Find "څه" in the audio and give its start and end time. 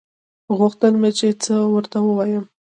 1.43-1.53